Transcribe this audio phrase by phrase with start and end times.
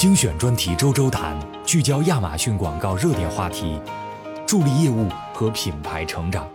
[0.00, 3.78] 精选专题周周谈，聚焦亚马逊广告热点话题，
[4.46, 6.48] 助力业务和品牌成长。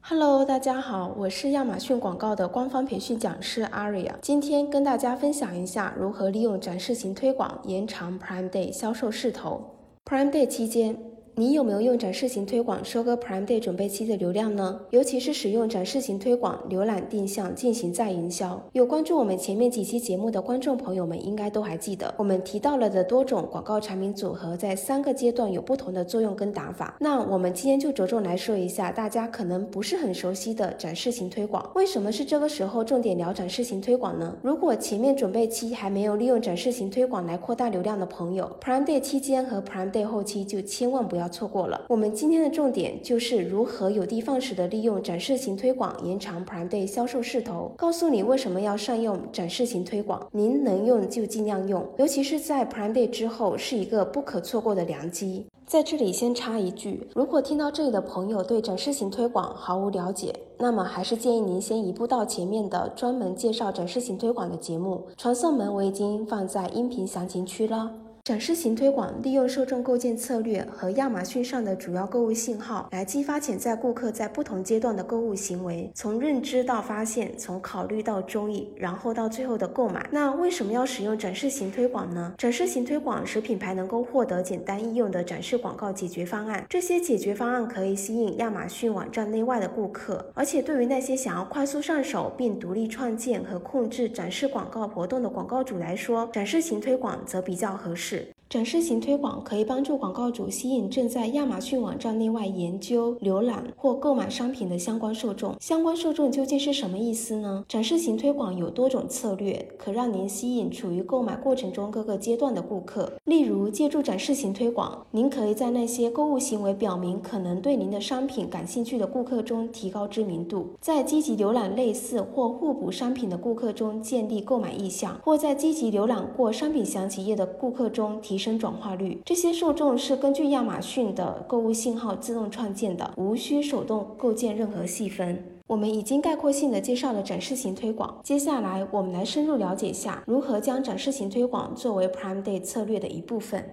[0.00, 9.60] Hello，大家好，我是亚马逊广告的官方培训讲师 Aria，今天跟大家分享一下如何利用展示型推广延长 Prime Day 销售势头。
[10.04, 10.96] Prime Day 期间。
[11.36, 14.80] 你有没有用展示型推广收割 Prime Day 准备期的流量呢？
[14.90, 18.62] 尤其是使用展示型推广浏览定向进行再营销。
[18.70, 26.94] 有关注我们前面几期节目的观众朋友们，应该都还记得，我们提到了的多种广告产品组合，在三个阶段有不同的作用跟打法。
[27.00, 31.68] 那我们今天就着重来说一下大家可能不是很熟悉的展示型推广。
[31.74, 34.36] 为什么是这个时候重点聊展示型推广呢？
[34.40, 41.23] 如果前面准备期还没有利用展示型推广来扩大流量的朋友，Prime Day 期间和 Prime Day 后期就千万不要。
[41.28, 47.72] 错过了，我们今天的重点就是如何有的放矢的利用展示型推广延长 Prime Day 销售势头。
[47.76, 55.46] 告诉你为什么要善用展示型推广，您能用就尽量用，尤其是在 Prime Day 之后是一个不可错过的良机。
[55.66, 68.03] 在这里先插一句，如果听到这里的朋友对展示型推广毫无了解，那么还是建议您先移步到前面的专门介绍展示型推广的节目，传送门我已经放在音频详情区了。
[68.24, 80.08] 展示型推广利用受众构建策略和亚马逊上的主要购物信号，来激发潜在顾客在不同阶段的购物行为，从认知到发现，从考虑到中意，然后到最后的购买。
[80.10, 82.32] 那为什么要使用展示型推广呢？
[82.38, 98.13] 展示型推广使品牌能够获得简单易用的展示广告解决方案，这些解决方案可以吸引亚马逊网站内外的顾客，而且对于那些想要快速上手并独立创建和控制展示广告活动的广告主来说，展示型推广则比较合适。
[98.48, 105.56] 展示型推广可以帮助广告主吸引正在亚马逊网站内外研究、浏览或购买商品的相关受众。
[105.58, 107.64] 相关受众究竟是什么意思呢？
[107.68, 113.12] 展示型推广有多种策略，可让您吸引处于购买过程中各个阶段的顾客。
[113.24, 128.33] 例如，借助展示型推广，您可以在那些购物行为表明可能对您的商品感兴趣的顾客中提高知名度，在积极浏览类似或互补商品的顾客中建立购买意向，或在积极浏览过商品详情页的顾客中提。
[128.34, 135.40] 提升转化率，这些受众是根据亚马逊的购物信号自动创建的，无需手动构建任何细分。
[135.68, 143.64] 我们已经概括性的介绍了展示型推广，接下来我们来深入了解一下如何将展示型推广作为 Prime Day 策略的一部分。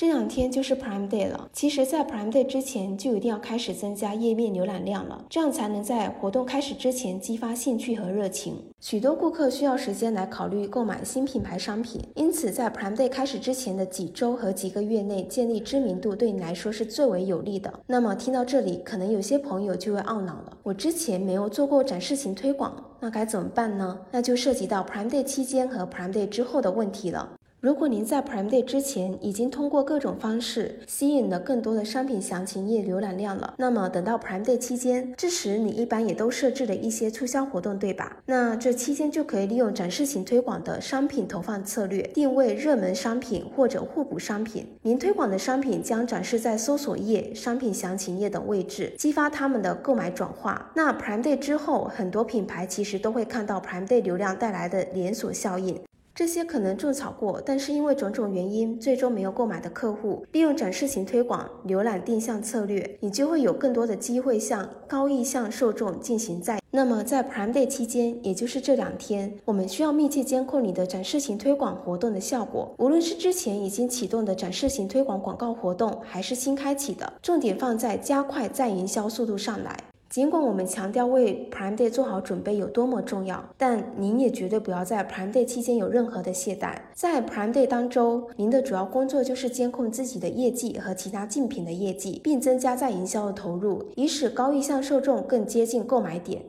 [0.00, 1.50] 这两天就是 Prime Day 了。
[1.52, 8.54] 其实，在 Prime Day 之前就一定要开始增加页面浏览量了，这样才能在活动开始之前激发兴趣和热情。
[8.78, 17.80] 许多顾客需要时间来考虑购买新品牌商品，因此在 Prime Day 开始之前的几周和几个月内建立知名度，对你来说是最为有利的。
[17.88, 23.98] 那么，听到这里，可能有些朋友就会懊恼了：我之前没有做过展示型推广，那该怎么办呢？
[24.12, 27.28] 那就涉及到 Prime Day 期间和 Prime Day 之后的问题了。
[27.60, 38.18] 如果您在 Prime Day 之前已经通过各种方式吸引了更多的商品详情页浏览量了，那么等到 Prime Day 期间，这时你一般也都设置了一些促销活动，对吧？
[38.26, 44.64] 那这期间就可以利用展示型推广的商品投放策略，定位热门商品或者互补商品。
[44.82, 50.70] 您推广的商品将展示在搜索页、商品详情页等位置，激发他们的购买转化。
[50.76, 55.76] 那 Prime Day 之后，很多品牌其实都会看到 Prime Day 流量带来的连锁效应。
[56.18, 66.60] 这些可能种草过，但是因为种种原因最终没有购买的客户，利用展示型推广、浏览定向策略，你就会有更多的机会向高意向受众进行再。
[66.72, 72.74] 那么在 Prime Day 期间，也就是这两天，我们需要密切监控你的展示型推广活动的效果。
[72.78, 79.78] 无论是之前已经启动的展示型推广广告活动，还是新开启的，重点放在加快再营销速度上来。
[80.18, 86.74] 尽管我们强调为 Prime Day 做好准备有多么重要，但您也绝对不要在 Prime Day 期间有任何的懈怠。
[86.92, 96.42] 在 Prime Day 当中，您的主要工作就是监控自己的业绩和其他竞品的业绩，并增加在营销的投入，以使高意向受众更接近购买点。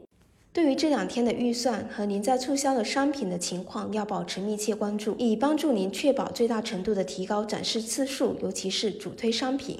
[0.52, 9.78] 对于这两天的预算和您在促销的商品的情况，要保持密切关注，以帮助您确保最大程度的提高展示次数，尤其是主推商品。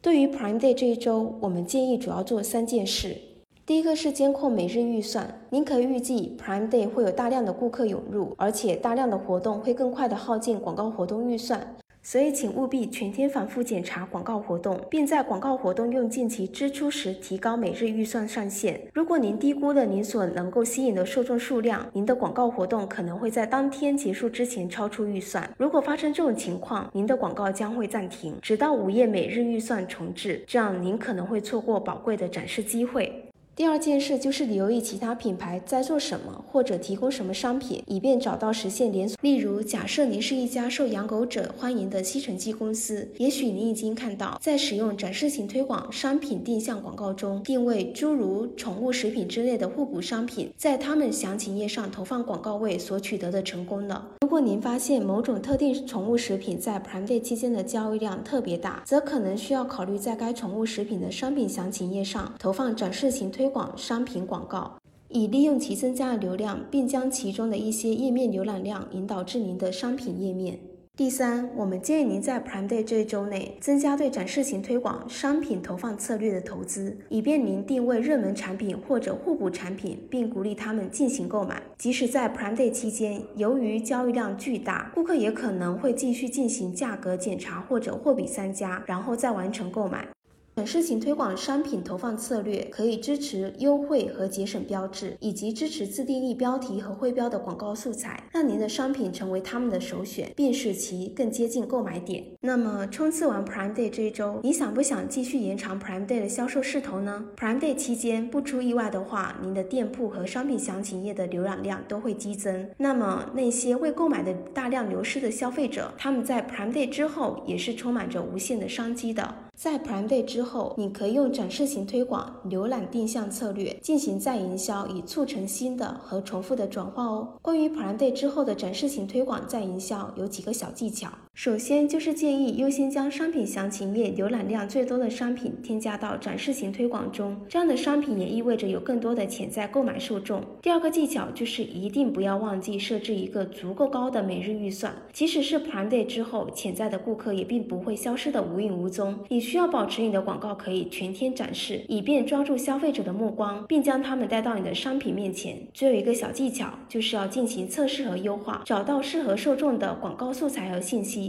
[0.00, 3.16] 对于 Prime Day 这一周，我们建议主要做三件事。
[3.64, 11.76] 第一个是监控每日预算，您可以预计 Prime Day 会有大量的顾客涌入，而且大量的活动会更快的耗尽广告活动预算。
[12.02, 18.80] 所以，请务必全天反复检查广告活动，并在广告活动用尽其支出时提高每日预算上限。
[18.92, 25.48] 如果您低估了您所能够吸引的受众数量，您的广告活动可能会在当天结束之前超出预算。
[25.56, 33.28] 如果发生这种情况，您的广告将会暂停，直到午夜每日预算重置，这样您可能会错过宝贵的展示机会。
[33.54, 39.14] 第二件事就是留意其他品牌在做什么，或者提供什么商品，以便找到实现连锁。
[39.20, 54.08] 例如，假设您是一家受养狗者欢迎的吸尘器公司，也许您已经看到，在使用展示型推广商品定向广告中，定位诸如宠物食品之类的互补商品，在他们详情页上投放广告位所取得的成功了。
[54.22, 63.41] 如果您发现某种特定宠物食品在 Prime Day 期间的交易量特别大，则可能需要考虑在该宠物食品的商品详情页上投放展示型推。
[63.42, 64.76] 推广商品广告，
[65.08, 70.60] 以利用其增加的流量，并将其中的一些页面浏览量引导至您的商品页面。
[70.96, 81.60] 第三，我们建议您在 Prime Day 这一周内增加对展示型推广商品投放策略的投资，以便您定位热门产品或者互补产品，并鼓励他们进行购买。
[81.76, 90.06] 即使在 Prime Day 期间，由于交易量巨大，顾客也可能会继续进行价格检查或者货比三家，然后再完成购买。
[90.54, 102.22] 展示型推广商品投放策略可以支持优惠和节省标志，以及支持自定义标题和徽标的广告素材，让您的商品成为他们的首选，并使其更接近购买点。
[102.42, 112.68] 那么，冲刺完 Prime Day 这一周，你想不想继续延长 Prime Day 的销售势头呢？Prime Day 期间，不出意外的话，您的店铺和商品详情页的浏览量都会激增。
[112.76, 119.34] 那么，那些未购买的大量流失的消费者，他们在 Prime Day 之后也是充满着无限的商机的。
[119.56, 127.38] 在 Prime Day 之后，你可以用展示型推广、浏览定向策略进行再营销，以促成新的和重复的转化哦。
[127.40, 131.08] 关于 Prime Day 之后的展示型推广再营销，有几个小技巧。
[131.34, 140.44] 首先就是建议优先将商品详情页浏览量最多的商品添加到展示型推广中，这样的商品也意味着有更多的潜在购买受众。
[140.60, 149.18] 第二个技巧就是一定不要忘记设置一个足够高的每日预算，即使是 Prime Day 之后，潜在的顾客也并不会消失的无影无踪。
[149.28, 155.56] 你需要保持你的广告可以全天展示，以便抓住消费者的目光，并将他们带到你的商品面前。
[155.72, 161.21] 最后一个小技巧就是要进行测试和优化，找到适合受众的广告素材和信息。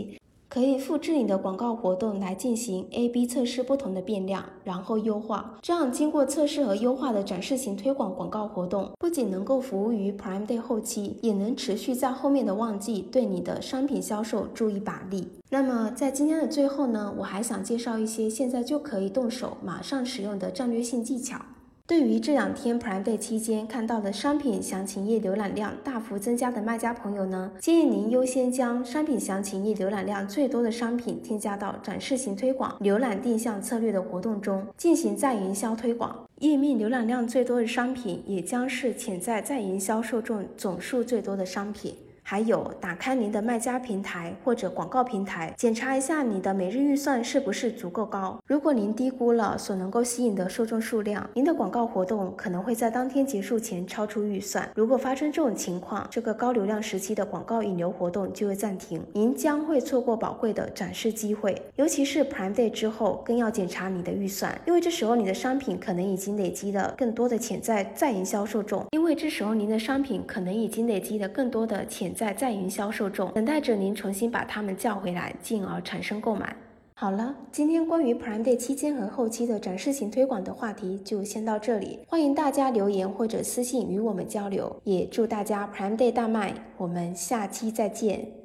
[0.54, 5.58] 可以复制你的广告活动来进行 A/B 测试不同的变量，然后优化。
[5.64, 15.28] 这样经过测试和优化的展示型推广广告活动，不仅能够服务于 Prime Day 后期，也能持续在后面的旺季对你的商品销售助一把力。
[15.50, 21.40] 那么在今天的最后呢，我还想介绍一些现在就可以动手、马上使用的战略性技巧。
[21.94, 36.28] 对于这两天 Prime Day 期间看到的商品详情页浏览量大幅增加的卖家朋友呢，建议您优先将商品详情页浏览量最多的商品添加到展示型推广、浏览定向策略的活动中进行再营销推广。
[36.40, 41.94] 页面浏览量最多的商品也将是潜在再营销受众总数最多的商品。
[42.24, 48.40] 还有，打开您的卖家平台或者广告平台，检查一下你的每日预算是不是足够高。
[48.48, 54.68] 如果您低估了所能够吸引的受众数量，您的广告活动可能会在当天结束前超出预算。
[54.74, 61.62] 如果发生这种情况，这个高流量时期的广告引流活动就会暂停，您将会错过宝贵的展示机会。
[61.76, 68.86] 尤其是 Prime Day 之后，更要检查你的预算，因为这时候你的商品可能已经累积了更多的潜在再营销受众。
[68.92, 76.56] 因为这时候您的商品可能已经累积了更多的潜在在营销受众，等待着您重新把他们叫回来，进而产生购买。
[76.96, 88.43] 好了，今天关于 Prime Day 期间和后期的展示型推广的话题就先到这里，欢迎大家留言或者私信与我们交流，也祝大家 Prime Day 大卖，我们下期再见。